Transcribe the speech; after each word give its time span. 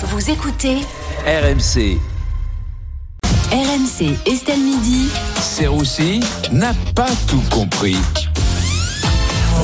Vous 0.00 0.30
écoutez 0.30 0.76
RMC, 1.26 1.98
RMC 3.50 4.14
Estelle 4.32 4.60
Midi. 4.60 5.08
Serroussi 5.40 6.20
n'a 6.52 6.72
pas 6.94 7.10
tout 7.26 7.42
compris. 7.50 7.96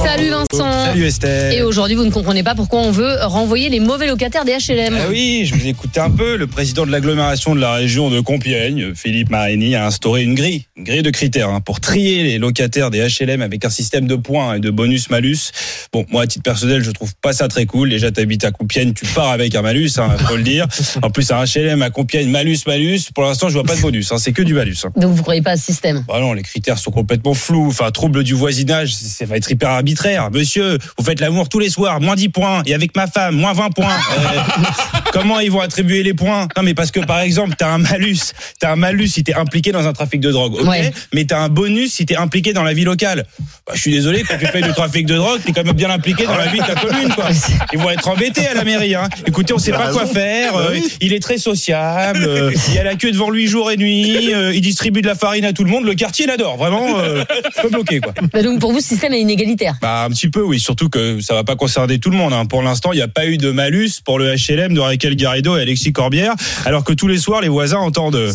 Salut 0.02 0.30
Vincent. 0.30 0.86
Salut 0.86 1.04
Estelle. 1.04 1.54
Et 1.54 1.62
aujourd'hui, 1.62 1.94
vous 1.94 2.04
ne 2.04 2.10
comprenez 2.10 2.42
pas 2.42 2.56
pourquoi 2.56 2.80
on 2.80 2.90
veut 2.90 3.14
renvoyer 3.22 3.68
les 3.68 3.78
mauvais 3.78 4.08
locataires 4.08 4.44
des 4.44 4.52
HLM. 4.52 4.96
Ah 4.98 5.06
oui, 5.08 5.44
je 5.46 5.54
vous 5.54 5.68
écoutais 5.68 6.00
un 6.00 6.10
peu. 6.10 6.36
Le 6.36 6.48
président 6.48 6.84
de 6.84 6.90
l'agglomération 6.90 7.54
de 7.54 7.60
la 7.60 7.74
région 7.74 8.10
de 8.10 8.18
Compiègne, 8.18 8.92
Philippe 8.94 9.30
Marini, 9.30 9.76
a 9.76 9.86
instauré 9.86 10.24
une 10.24 10.34
grille, 10.34 10.64
une 10.76 10.82
grille 10.82 11.02
de 11.02 11.10
critères 11.10 11.50
hein, 11.50 11.60
pour 11.60 11.78
trier 11.78 12.24
les 12.24 12.38
locataires 12.38 12.90
des 12.90 13.06
HLM 13.06 13.40
avec 13.40 13.64
un 13.64 13.70
système 13.70 14.08
de 14.08 14.16
points 14.16 14.56
et 14.56 14.60
de 14.60 14.70
bonus-malus. 14.70 15.52
Bon, 15.94 16.04
moi, 16.10 16.22
à 16.22 16.26
titre 16.26 16.42
personnel, 16.42 16.82
je 16.82 16.90
trouve 16.90 17.14
pas 17.22 17.32
ça 17.32 17.46
très 17.46 17.66
cool. 17.66 17.90
Déjà, 17.90 18.10
t'habites 18.10 18.42
à 18.42 18.50
Compiègne, 18.50 18.94
tu 18.94 19.06
pars 19.06 19.30
avec 19.30 19.54
un 19.54 19.62
malus, 19.62 19.92
hein, 19.98 20.08
faut 20.26 20.34
le 20.34 20.42
dire. 20.42 20.66
En 21.02 21.10
plus, 21.10 21.30
un 21.30 21.44
HLM 21.44 21.82
à 21.82 21.90
Compiègne, 21.90 22.30
malus, 22.30 22.58
malus. 22.66 23.12
Pour 23.14 23.22
l'instant, 23.22 23.48
je 23.48 23.54
vois 23.54 23.62
pas 23.62 23.76
de 23.76 23.80
bonus. 23.80 24.10
Hein, 24.10 24.16
c'est 24.18 24.32
que 24.32 24.42
du 24.42 24.54
malus. 24.54 24.78
Hein. 24.82 24.90
Donc 24.96 25.14
vous 25.14 25.22
croyez 25.22 25.40
pas 25.40 25.52
à 25.52 25.56
ce 25.56 25.66
système? 25.66 26.04
Bah 26.08 26.18
non, 26.18 26.32
les 26.32 26.42
critères 26.42 26.78
sont 26.78 26.90
complètement 26.90 27.32
flous. 27.32 27.68
Enfin, 27.68 27.92
trouble 27.92 28.24
du 28.24 28.34
voisinage, 28.34 28.92
ça 28.92 29.24
va 29.24 29.36
être 29.36 29.48
hyper 29.48 29.70
arbitraire. 29.70 30.32
Monsieur, 30.32 30.78
vous 30.98 31.04
faites 31.04 31.20
l'amour 31.20 31.48
tous 31.48 31.60
les 31.60 31.70
soirs, 31.70 32.00
moins 32.00 32.16
10 32.16 32.30
points. 32.30 32.62
Et 32.66 32.74
avec 32.74 32.96
ma 32.96 33.06
femme, 33.06 33.36
moins 33.36 33.52
20 33.52 33.70
points. 33.70 33.86
Euh, 33.86 34.40
comment 35.12 35.38
ils 35.38 35.52
vont 35.52 35.60
attribuer 35.60 36.02
les 36.02 36.14
points? 36.14 36.48
Non, 36.56 36.64
mais 36.64 36.74
parce 36.74 36.90
que 36.90 36.98
par 36.98 37.20
exemple, 37.20 37.54
t'as 37.56 37.72
un 37.72 37.78
malus. 37.78 38.32
T'as 38.58 38.72
un 38.72 38.76
malus 38.76 39.06
si 39.06 39.22
t'es 39.22 39.34
impliqué 39.34 39.70
dans 39.70 39.86
un 39.86 39.92
trafic 39.92 40.20
de 40.20 40.32
drogue. 40.32 40.54
Ok? 40.54 40.66
Ouais. 40.66 40.92
Mais 41.12 41.24
t'as 41.24 41.38
un 41.38 41.48
bonus 41.48 41.92
si 41.92 42.04
t'es 42.04 42.16
impliqué 42.16 42.52
dans 42.52 42.64
la 42.64 42.72
vie 42.72 42.82
locale. 42.82 43.26
Bah, 43.64 43.74
je 43.76 43.80
suis 43.80 43.92
désolé, 43.92 44.24
quand 44.24 44.36
tu 44.40 44.46
fais 44.46 44.60
du 44.60 44.72
trafic 44.72 45.06
de 45.06 45.14
drogue, 45.14 45.40
t'es 45.44 45.52
quand 45.52 45.62
même 45.62 45.76
bien 45.76 45.83
impliqué 45.90 46.26
dans 46.26 46.36
la 46.36 46.46
vie 46.46 46.58
de 46.60 46.64
ta 46.64 46.74
commune, 46.74 47.08
quoi. 47.14 47.26
Ils 47.72 47.78
vont 47.78 47.90
être 47.90 48.08
embêtés 48.08 48.46
à 48.46 48.54
la 48.54 48.64
mairie, 48.64 48.94
hein. 48.94 49.08
Écoutez, 49.26 49.52
on 49.52 49.58
sait 49.58 49.72
pas 49.72 49.90
quoi 49.92 50.06
faire. 50.06 50.56
euh, 50.56 50.76
il 51.00 51.12
est 51.12 51.20
très 51.22 51.38
sociable. 51.38 52.24
euh, 52.26 52.52
il 52.68 52.74
y 52.74 52.78
a 52.78 52.84
la 52.84 52.94
queue 52.94 53.12
devant 53.12 53.30
lui 53.30 53.46
jour 53.46 53.70
et 53.70 53.76
nuit. 53.76 54.32
euh, 54.34 54.52
il 54.54 54.60
distribue 54.60 55.02
de 55.02 55.06
la 55.06 55.14
farine 55.14 55.44
à 55.44 55.52
tout 55.52 55.64
le 55.64 55.70
monde. 55.70 55.84
Le 55.84 55.94
quartier 55.94 56.26
l'adore. 56.26 56.56
Vraiment, 56.56 56.98
euh, 56.98 57.24
peu 57.62 57.68
bloqué, 57.68 58.00
quoi. 58.00 58.12
Bah 58.32 58.42
Donc 58.42 58.60
pour 58.60 58.72
vous, 58.72 58.80
ce 58.80 58.88
système 58.88 59.12
est 59.12 59.20
inégalitaire. 59.20 59.74
Bah 59.80 60.04
un 60.04 60.10
petit 60.10 60.28
peu 60.28 60.42
oui, 60.42 60.58
surtout 60.60 60.88
que 60.88 61.20
ça 61.20 61.34
va 61.34 61.44
pas 61.44 61.56
concerner 61.56 61.98
tout 61.98 62.10
le 62.10 62.16
monde. 62.16 62.32
hein. 62.32 62.46
Pour 62.46 62.62
l'instant, 62.62 62.92
il 62.92 62.96
n'y 62.96 63.02
a 63.02 63.08
pas 63.08 63.26
eu 63.26 63.36
de 63.38 63.50
malus 63.50 63.90
pour 64.04 64.18
le 64.18 64.34
HLM 64.34 64.74
de 64.74 64.80
Raquel 64.80 65.16
Garrido 65.16 65.56
et 65.56 65.62
Alexis 65.62 65.92
Corbière, 65.92 66.34
alors 66.64 66.84
que 66.84 66.92
tous 66.92 67.08
les 67.08 67.18
soirs, 67.18 67.40
les 67.40 67.48
voisins 67.48 67.78
entendent 67.78 68.14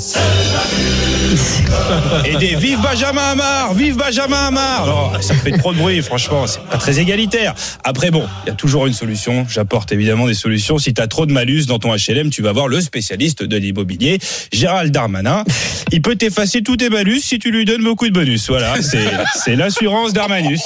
et 2.25 2.35
des 2.37 2.55
vive 2.55 2.79
Benjamin 2.81 3.21
Hamar, 3.31 3.73
vive 3.73 3.97
Benjamin 3.97 4.47
Hamar. 4.47 4.83
Alors 4.83 5.17
ça 5.21 5.33
fait 5.35 5.51
trop 5.51 5.73
de 5.73 5.77
bruit, 5.77 6.01
franchement, 6.01 6.47
c'est 6.47 6.61
pas 6.63 6.77
très 6.77 6.99
égalitaire. 6.99 7.38
Après 7.83 8.11
bon, 8.11 8.27
il 8.45 8.49
y 8.49 8.51
a 8.51 8.55
toujours 8.55 8.87
une 8.87 8.93
solution. 8.93 9.45
J'apporte 9.49 9.91
évidemment 9.91 10.27
des 10.27 10.33
solutions. 10.33 10.77
Si 10.77 10.93
tu 10.93 11.01
as 11.01 11.07
trop 11.07 11.25
de 11.25 11.31
malus 11.31 11.65
dans 11.65 11.79
ton 11.79 11.95
HLM, 11.95 12.29
tu 12.29 12.41
vas 12.41 12.51
voir 12.51 12.67
le 12.67 12.81
spécialiste 12.81 13.43
de 13.43 13.57
l'immobilier, 13.57 14.19
Gérald 14.51 14.91
Darmanin. 14.91 15.43
Il 15.91 16.01
peut 16.01 16.15
t'effacer 16.15 16.61
tous 16.61 16.77
tes 16.77 16.89
malus 16.89 17.19
si 17.19 17.39
tu 17.39 17.51
lui 17.51 17.65
donnes 17.65 17.83
beaucoup 17.83 18.07
de 18.07 18.13
bonus. 18.13 18.47
Voilà, 18.47 18.75
c'est 18.81 19.55
l'assurance 19.55 20.13
Darmanus. 20.13 20.63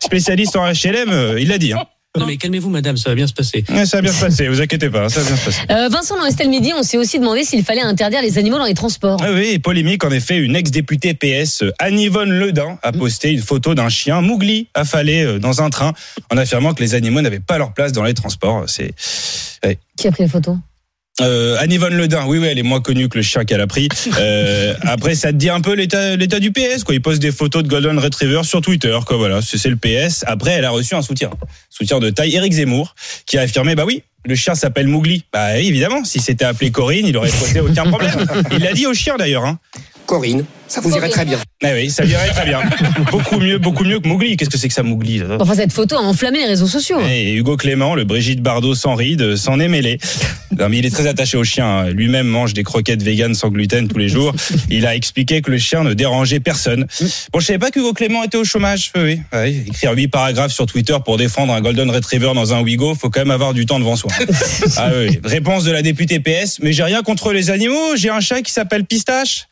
Spécialiste 0.00 0.56
en 0.56 0.66
HLM, 0.66 1.10
euh, 1.10 1.40
il 1.40 1.48
l'a 1.48 1.58
dit. 1.58 1.72
Hein. 1.72 1.84
Non 2.18 2.26
mais 2.26 2.36
calmez-vous 2.36 2.70
madame, 2.70 2.96
ça 2.96 3.10
va 3.10 3.14
bien 3.14 3.26
se 3.26 3.32
passer. 3.32 3.64
Ouais, 3.68 3.86
ça 3.86 3.98
va 3.98 4.02
bien 4.02 4.12
se 4.12 4.20
passer, 4.20 4.48
vous 4.48 4.60
inquiétez 4.60 4.90
pas, 4.90 5.08
ça 5.08 5.20
va 5.20 5.26
bien 5.26 5.36
se 5.36 5.44
passer. 5.44 5.62
Euh, 5.70 5.88
Vincent, 5.88 6.16
dans 6.16 6.24
Estelle 6.24 6.48
Midi, 6.48 6.72
on 6.76 6.82
s'est 6.82 6.98
aussi 6.98 7.18
demandé 7.18 7.44
s'il 7.44 7.64
fallait 7.64 7.82
interdire 7.82 8.22
les 8.22 8.38
animaux 8.38 8.58
dans 8.58 8.64
les 8.64 8.74
transports. 8.74 9.18
Ah 9.22 9.32
oui, 9.32 9.58
polémique 9.58 10.04
en 10.04 10.10
effet, 10.10 10.36
une 10.38 10.56
ex-députée 10.56 11.14
PS, 11.14 11.62
euh, 11.62 11.72
Anne-Yvonne 11.78 12.30
Ledin, 12.30 12.78
a 12.82 12.92
posté 12.92 13.30
une 13.32 13.42
photo 13.42 13.74
d'un 13.74 13.88
chien 13.88 14.20
Mougli 14.20 14.68
affalé 14.74 15.24
euh, 15.24 15.38
dans 15.38 15.62
un 15.62 15.70
train 15.70 15.92
en 16.30 16.36
affirmant 16.36 16.74
que 16.74 16.82
les 16.82 16.94
animaux 16.94 17.20
n'avaient 17.20 17.40
pas 17.40 17.58
leur 17.58 17.72
place 17.72 17.92
dans 17.92 18.04
les 18.04 18.14
transports. 18.14 18.64
C'est 18.66 18.94
Qui 19.96 20.08
a 20.08 20.12
pris 20.12 20.22
les 20.22 20.28
photos 20.28 20.56
euh, 21.20 21.56
Anne-Yvonne 21.58 21.96
Ledin, 21.96 22.26
oui, 22.26 22.38
oui, 22.38 22.46
elle 22.46 22.58
est 22.58 22.62
moins 22.62 22.80
connue 22.80 23.08
que 23.08 23.16
le 23.16 23.22
chien 23.22 23.44
qu'elle 23.44 23.60
a 23.60 23.66
pris. 23.66 23.88
Euh, 24.18 24.74
après, 24.82 25.14
ça 25.14 25.30
te 25.30 25.36
dit 25.36 25.50
un 25.50 25.60
peu 25.60 25.74
l'état, 25.74 26.16
l'état 26.16 26.40
du 26.40 26.50
PS, 26.50 26.84
quoi. 26.84 26.94
Il 26.94 27.02
poste 27.02 27.20
des 27.20 27.32
photos 27.32 27.62
de 27.62 27.68
Golden 27.68 27.98
Retriever 27.98 28.42
sur 28.44 28.62
Twitter, 28.62 28.96
quoi. 29.06 29.16
Voilà, 29.18 29.40
c'est 29.42 29.68
le 29.68 29.76
PS. 29.76 30.24
Après, 30.26 30.52
elle 30.52 30.64
a 30.64 30.70
reçu 30.70 30.94
un 30.94 31.02
soutien, 31.02 31.30
soutien 31.68 31.98
de 31.98 32.08
taille, 32.08 32.34
Éric 32.34 32.54
Zemmour, 32.54 32.94
qui 33.26 33.36
a 33.36 33.42
affirmé, 33.42 33.74
bah 33.74 33.84
oui. 33.86 34.02
Le 34.24 34.34
chien 34.34 34.54
s'appelle 34.54 34.88
Mougli. 34.88 35.24
Bah 35.32 35.58
évidemment, 35.58 36.04
si 36.04 36.18
c'était 36.18 36.44
appelé 36.44 36.70
Corinne, 36.70 37.06
il 37.06 37.16
aurait 37.16 37.30
posé 37.30 37.60
aucun 37.60 37.84
problème. 37.84 38.26
Il 38.50 38.58
l'a 38.58 38.72
dit 38.72 38.86
au 38.86 38.94
chien 38.94 39.16
d'ailleurs. 39.16 39.44
Hein. 39.44 39.58
Corinne, 40.06 40.44
ça 40.68 40.80
vous 40.80 40.94
irait 40.94 41.08
très 41.08 41.24
bien. 41.24 41.38
Ah 41.64 41.68
oui, 41.74 41.90
ça 41.90 42.04
irait 42.04 42.28
très 42.30 42.44
bien. 42.46 42.60
Beaucoup 43.10 43.38
mieux, 43.38 43.58
beaucoup 43.58 43.84
mieux 43.84 43.98
que 44.00 44.06
Mougli. 44.08 44.36
Qu'est-ce 44.36 44.50
que 44.50 44.58
c'est 44.58 44.68
que 44.68 44.74
ça, 44.74 44.82
Mougli 44.82 45.22
Enfin, 45.40 45.54
cette 45.54 45.72
photo 45.72 45.96
a 45.96 46.00
enflammé 46.00 46.38
les 46.40 46.46
réseaux 46.46 46.66
sociaux. 46.66 46.98
Et 47.10 47.32
Hugo 47.34 47.56
Clément, 47.56 47.94
le 47.94 48.04
Brigitte 48.04 48.40
Bardot 48.42 48.74
sans 48.74 48.94
ride, 48.94 49.36
s'en 49.36 49.58
est 49.60 49.68
mêlé. 49.68 49.98
Non, 50.58 50.68
mais 50.68 50.78
il 50.78 50.86
est 50.86 50.90
très 50.90 51.06
attaché 51.06 51.36
au 51.36 51.44
chien. 51.44 51.66
hein. 51.66 51.88
Lui-même 51.90 52.26
mange 52.26 52.54
des 52.54 52.62
croquettes 52.62 53.02
véganes 53.02 53.34
sans 53.34 53.48
gluten 53.48 53.88
tous 53.88 53.98
les 53.98 54.08
jours. 54.08 54.32
Il 54.70 54.86
a 54.86 54.94
expliqué 54.94 55.42
que 55.42 55.50
le 55.50 55.58
chien 55.58 55.82
ne 55.82 55.92
dérangeait 55.94 56.40
personne. 56.40 56.86
Bon, 57.32 57.40
je 57.40 57.46
savais 57.46 57.58
pas 57.58 57.70
qu'Hugo 57.70 57.92
Clément 57.92 58.22
était 58.22 58.38
au 58.38 58.44
chômage. 58.44 58.92
Oui, 58.96 59.02
oui. 59.02 59.20
Ouais, 59.32 59.52
écrire 59.66 59.92
huit 59.92 60.08
paragraphes 60.08 60.52
sur 60.52 60.66
Twitter 60.66 60.96
pour 61.04 61.16
défendre 61.16 61.52
un 61.52 61.60
Golden 61.60 61.90
Retriever 61.90 62.32
dans 62.34 62.54
un 62.54 62.60
Wigo, 62.62 62.94
faut 62.94 63.10
quand 63.10 63.20
même 63.20 63.30
avoir 63.30 63.54
du 63.54 63.66
temps 63.66 63.78
devant 63.80 63.96
soi. 63.96 64.10
Ah 64.76 64.90
oui. 64.96 65.18
Réponse 65.24 65.64
de 65.64 65.70
la 65.72 65.82
députée 65.82 66.20
PS. 66.20 66.58
Mais 66.62 66.72
j'ai 66.72 66.82
rien 66.82 67.02
contre 67.02 67.32
les 67.32 67.50
animaux. 67.50 67.96
J'ai 67.96 68.10
un 68.10 68.20
chat 68.20 68.42
qui 68.42 68.52
s'appelle 68.52 68.84
Pistache. 68.84 69.46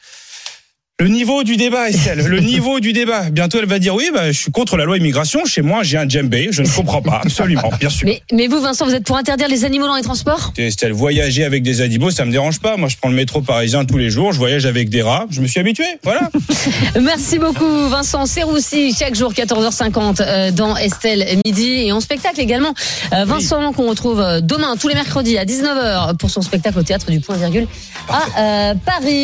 Le 1.00 1.08
niveau 1.08 1.42
du 1.42 1.56
débat, 1.56 1.88
Estelle, 1.88 2.24
le 2.24 2.38
niveau 2.52 2.78
du 2.78 2.92
débat. 2.92 3.28
Bientôt, 3.28 3.58
elle 3.58 3.66
va 3.66 3.80
dire 3.80 3.96
oui, 3.96 4.12
bah, 4.14 4.30
je 4.30 4.38
suis 4.38 4.52
contre 4.52 4.76
la 4.76 4.84
loi 4.84 4.96
immigration. 4.96 5.44
Chez 5.44 5.60
moi, 5.60 5.82
j'ai 5.82 5.98
un 5.98 6.08
djembé. 6.08 6.50
Je 6.52 6.62
ne 6.62 6.68
comprends 6.68 7.02
pas, 7.02 7.20
absolument, 7.24 7.68
bien 7.80 7.90
sûr. 7.90 8.06
Mais, 8.06 8.22
mais 8.30 8.46
vous, 8.46 8.60
Vincent, 8.60 8.86
vous 8.86 8.94
êtes 8.94 9.02
pour 9.02 9.16
interdire 9.16 9.48
les 9.48 9.64
animaux 9.64 9.88
dans 9.88 9.96
les 9.96 10.04
transports? 10.04 10.52
Estelle, 10.56 10.92
voyager 10.92 11.42
avec 11.42 11.64
des 11.64 11.80
animaux, 11.80 12.12
ça 12.12 12.24
me 12.24 12.30
dérange 12.30 12.60
pas. 12.60 12.76
Moi, 12.76 12.88
je 12.88 12.96
prends 12.96 13.08
le 13.08 13.16
métro 13.16 13.40
parisien 13.40 13.84
tous 13.84 13.98
les 13.98 14.08
jours. 14.08 14.32
Je 14.32 14.38
voyage 14.38 14.66
avec 14.66 14.88
des 14.88 15.02
rats. 15.02 15.26
Je 15.30 15.40
me 15.40 15.48
suis 15.48 15.58
habitué. 15.58 15.82
Voilà. 16.04 16.30
Merci 17.02 17.40
beaucoup, 17.40 17.88
Vincent 17.88 18.24
Serroussi, 18.26 18.94
chaque 18.96 19.16
jour 19.16 19.32
14h50 19.32 20.22
euh, 20.22 20.52
dans 20.52 20.76
Estelle 20.76 21.26
Midi 21.44 21.86
et 21.86 21.90
en 21.90 21.98
spectacle 21.98 22.38
également. 22.40 22.72
Euh, 23.12 23.24
Vincent, 23.24 23.72
qu'on 23.72 23.88
retrouve 23.88 24.20
euh, 24.20 24.40
demain, 24.40 24.76
tous 24.76 24.86
les 24.86 24.94
mercredis 24.94 25.38
à 25.38 25.44
19h 25.44 26.16
pour 26.18 26.30
son 26.30 26.42
spectacle 26.42 26.78
au 26.78 26.84
théâtre 26.84 27.10
du 27.10 27.18
Point 27.18 27.36
Virgule 27.36 27.66
à 28.08 28.70
euh, 28.70 28.74
Paris. 28.86 29.22